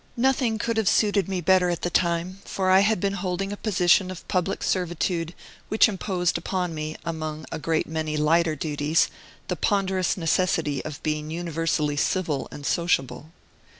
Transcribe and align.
Nothing 0.17 0.57
could 0.57 0.77
have 0.77 0.89
suited 0.89 1.27
me 1.29 1.41
better, 1.41 1.69
at 1.69 1.83
the 1.83 1.91
time; 1.91 2.41
for 2.43 2.71
I 2.71 2.79
had 2.79 2.99
been 2.99 3.13
holding 3.13 3.53
a 3.53 3.55
position 3.55 4.09
of 4.09 4.27
public 4.27 4.63
servitude, 4.63 5.35
which 5.69 5.87
imposed 5.87 6.39
upon 6.39 6.73
me 6.73 6.95
(among 7.05 7.45
a 7.51 7.59
great 7.59 7.85
many 7.85 8.17
lighter 8.17 8.55
duties) 8.55 9.09
the 9.47 9.55
ponderous 9.55 10.17
necessity 10.17 10.83
of 10.83 11.03
being 11.03 11.29
universally 11.29 11.97
civil 11.97 12.47
and 12.49 12.65
sociable. 12.65 13.29